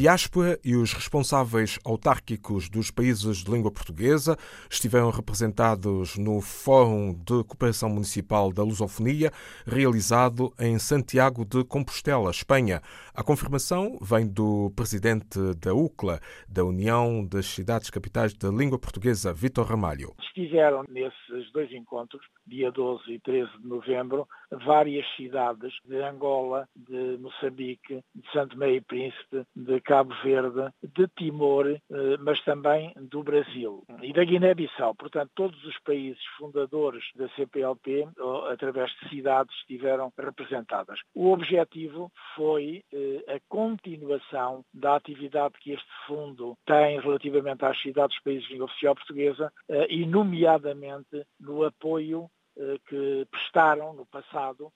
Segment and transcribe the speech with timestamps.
[0.00, 4.34] diáspora e os responsáveis autárquicos dos países de língua portuguesa
[4.70, 9.30] estiveram representados no Fórum de Cooperação Municipal da Lusofonia,
[9.66, 12.80] realizado em Santiago de Compostela, Espanha.
[13.20, 19.30] A confirmação vem do presidente da UCLA, da União das Cidades Capitais da Língua Portuguesa,
[19.30, 20.14] Vitor Ramalho.
[20.22, 24.26] Estiveram nesses dois encontros, dia 12 e 13 de novembro,
[24.64, 31.06] várias cidades de Angola, de Moçambique, de Santo Meio e Príncipe, de Cabo Verde, de
[31.08, 31.80] Timor, eh,
[32.20, 34.94] mas também do Brasil e da Guiné-Bissau.
[34.94, 38.08] Portanto, todos os países fundadores da CPLP,
[38.50, 40.98] através de cidades, estiveram representadas.
[41.14, 48.16] O objetivo foi eh, a continuação da atividade que este fundo tem relativamente às cidades
[48.16, 52.30] dos países de língua oficial portuguesa eh, e, nomeadamente, no apoio
[52.88, 54.70] que prestaram no passado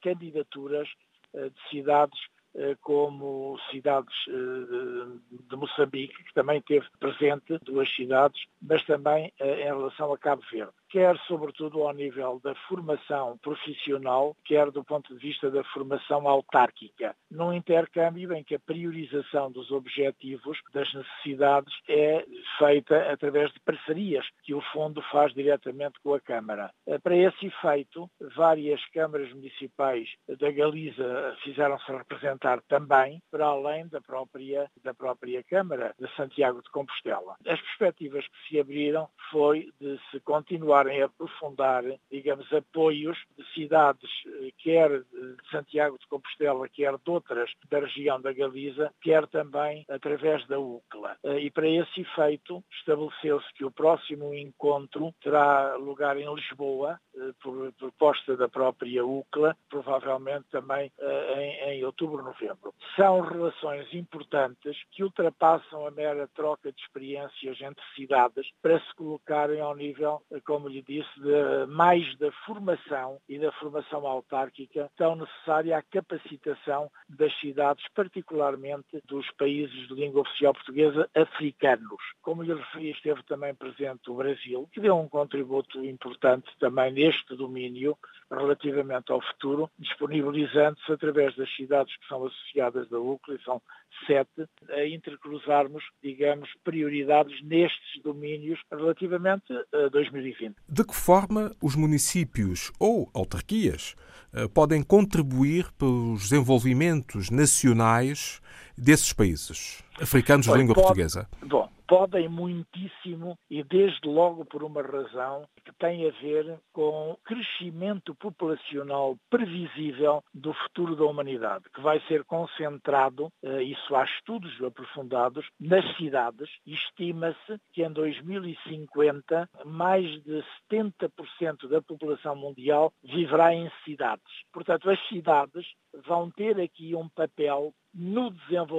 [0.00, 0.86] candidaturas
[1.34, 2.20] de cidades
[2.54, 9.60] eh, como cidades eh, de Moçambique, que também teve presente duas cidades, mas também eh,
[9.60, 15.14] em relação a Cabo Verde quer sobretudo ao nível da formação profissional, quer do ponto
[15.14, 21.72] de vista da formação autárquica, num intercâmbio em que a priorização dos objetivos, das necessidades,
[21.88, 22.24] é
[22.58, 26.70] feita através de parcerias que o Fundo faz diretamente com a Câmara.
[26.86, 34.00] Eh, para esse efeito, várias câmaras municipais da Galiza fizeram-se representar também, para além da
[34.00, 37.36] própria, da própria Câmara de Santiago de Compostela.
[37.46, 43.44] As perspectivas que se abriram foi de se continuar continuarem a aprofundar, digamos, apoios de
[43.52, 49.26] cidades, eh, quer de Santiago de Compostela, quer de outras da região da Galiza, quer
[49.26, 51.16] também através da UCLA.
[51.24, 57.32] Eh, e para esse efeito, estabeleceu-se que o próximo encontro terá lugar em Lisboa, eh,
[57.42, 60.90] por proposta da própria UCLA, provavelmente também
[61.36, 62.74] em, em outubro, novembro.
[62.96, 69.60] São relações importantes que ultrapassam a mera troca de experiências entre cidades para se colocarem
[69.60, 75.76] ao nível, como lhe disse, de, mais da formação e da formação autárquica tão necessária
[75.76, 82.00] à capacitação das cidades, particularmente dos países de língua oficial portuguesa africanos.
[82.22, 87.36] Como lhe referi, esteve também presente o Brasil, que deu um contributo importante também neste
[87.36, 87.96] domínio
[88.30, 93.60] relativamente ao futuro, disponibilizando-se através das cidades que são associadas da UCLA, são
[94.06, 100.56] sete, a intercruzarmos, digamos, prioridades nestes domínios relativamente a 2020.
[100.68, 103.94] De que forma os municípios ou autarquias
[104.32, 108.40] eh, podem contribuir para os desenvolvimentos nacionais
[108.80, 111.28] desses países africanos de língua pode, portuguesa?
[111.42, 117.16] Bom, podem muitíssimo e desde logo por uma razão que tem a ver com o
[117.24, 124.52] crescimento populacional previsível do futuro da humanidade, que vai ser concentrado, eh, isso há estudos
[124.62, 126.48] aprofundados, nas cidades.
[126.64, 134.32] Estima-se que em 2050 mais de 70% da população mundial viverá em cidades.
[134.52, 135.66] Portanto, as cidades
[136.06, 138.69] vão ter aqui um papel no desenvolvimento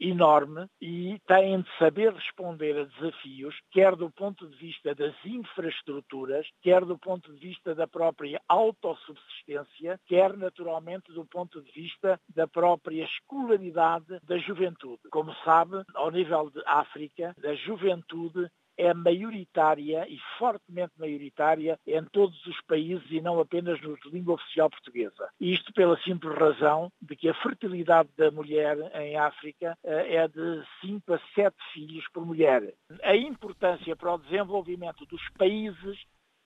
[0.00, 6.46] enorme e têm de saber responder a desafios, quer do ponto de vista das infraestruturas,
[6.62, 12.46] quer do ponto de vista da própria autossubsistência, quer naturalmente do ponto de vista da
[12.46, 15.00] própria escolaridade da juventude.
[15.10, 22.44] Como sabe, ao nível de África, a juventude é maioritária e fortemente maioritária em todos
[22.46, 25.28] os países e não apenas nos de língua oficial portuguesa.
[25.38, 30.64] Isto pela simples razão de que a fertilidade da mulher em África eh, é de
[30.80, 32.74] 5 a 7 filhos por mulher.
[33.02, 35.98] A importância para o desenvolvimento dos países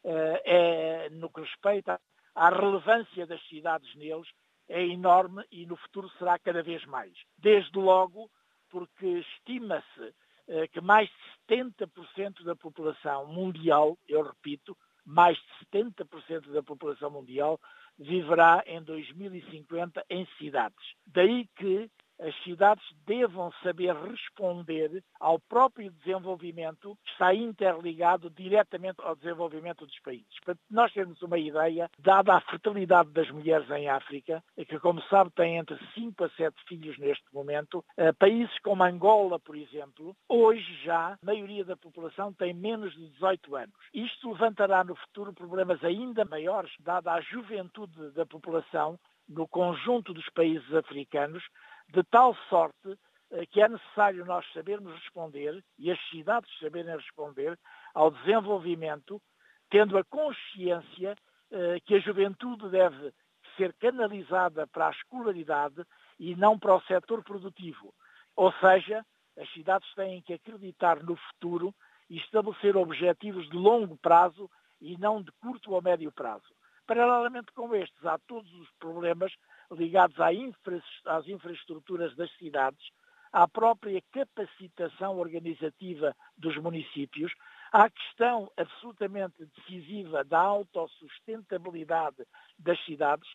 [0.04, 2.00] eh, é, no que respeita
[2.34, 4.28] à relevância das cidades neles,
[4.68, 7.12] é enorme e no futuro será cada vez mais.
[7.38, 8.30] Desde logo
[8.70, 10.14] porque estima-se
[10.72, 17.61] que mais de 70% da população mundial, eu repito, mais de 70% da população mundial
[17.99, 20.94] viverá em 2050 em cidades.
[21.06, 29.16] Daí que as cidades devam saber responder ao próprio desenvolvimento que está interligado diretamente ao
[29.16, 30.26] desenvolvimento dos países.
[30.44, 35.31] Para nós termos uma ideia, dada a fertilidade das mulheres em África, que como sabe
[35.32, 40.75] tem entre 5 a 7 filhos neste momento, eh, países como Angola, por exemplo, hoje
[40.84, 43.75] já a maioria da população tem menos de 18 anos.
[43.93, 50.28] Isto levantará no futuro problemas ainda maiores, dada a juventude da população no conjunto dos
[50.31, 51.43] países africanos,
[51.94, 52.99] de tal sorte
[53.31, 57.58] eh, que é necessário nós sabermos responder e as cidades saberem responder
[57.94, 59.23] ao desenvolvimento,
[59.70, 61.14] tendo a consciência
[61.50, 63.12] eh, que a juventude deve
[63.56, 65.85] ser canalizada para a escolaridade
[66.19, 67.94] e não para o setor produtivo,
[68.37, 69.05] Ou seja,
[69.38, 71.73] as cidades têm que acreditar no futuro
[72.11, 74.50] e estabelecer objetivos de longo prazo
[74.81, 76.52] e não de curto ou médio prazo.
[76.87, 79.32] Paralelamente com estes, há todos os problemas
[79.70, 82.84] ligados às infraestruturas das cidades,
[83.32, 87.32] à própria capacitação organizativa dos municípios,
[87.72, 92.25] à questão absolutamente decisiva da autossustentabilidade
[92.58, 93.28] das cidades,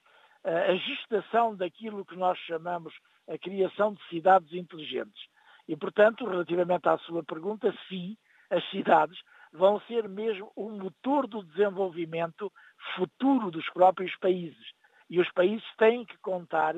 [0.44, 2.94] a gestação daquilo que nós chamamos
[3.28, 5.22] a criação de cidades inteligentes.
[5.68, 8.18] E, portanto, relativamente à sua pergunta, sim,
[8.50, 9.20] as cidades
[9.52, 12.52] vão ser mesmo o motor do desenvolvimento
[12.96, 14.72] futuro dos próprios países.
[15.10, 16.76] E os países têm que contar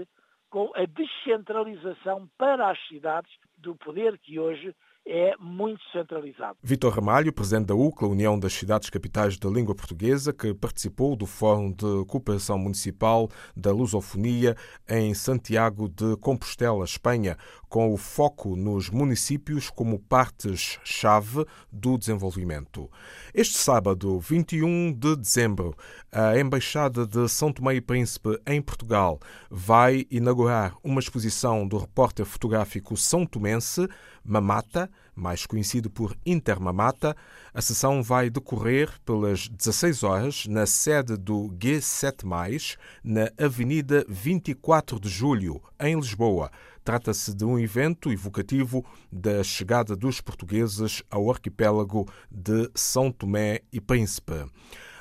[0.49, 4.75] com a descentralização para as cidades do poder que hoje
[5.05, 6.57] é muito centralizado.
[6.61, 11.25] Vitor Ramalho, presidente da UCLA, União das Cidades Capitais da Língua Portuguesa, que participou do
[11.25, 14.55] Fórum de Cooperação Municipal da Lusofonia
[14.87, 17.35] em Santiago de Compostela, Espanha,
[17.71, 22.91] com o foco nos municípios como partes-chave do desenvolvimento.
[23.33, 25.73] Este sábado, 21 de dezembro,
[26.11, 32.25] a Embaixada de São Tomé e Príncipe em Portugal vai inaugurar uma exposição do repórter
[32.25, 33.87] fotográfico são tomense
[34.23, 37.15] Mamata, mais conhecido por Intermamata.
[37.53, 45.09] A sessão vai decorrer pelas 16 horas na sede do G7+, na Avenida 24 de
[45.09, 46.51] Julho, em Lisboa.
[46.91, 53.79] Trata-se de um evento evocativo da chegada dos portugueses ao arquipélago de São Tomé e
[53.79, 54.45] Príncipe.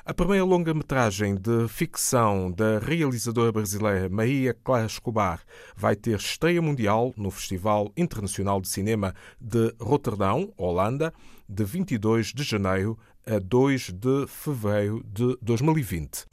[0.05, 5.41] A primeira longa-metragem de ficção da realizadora brasileira Maria Clara Escobar
[5.75, 11.13] vai ter estreia mundial no Festival Internacional de Cinema de Roterdão, Holanda,
[11.49, 12.97] de 22 de janeiro
[13.27, 16.27] a 2 de fevereiro de 2020.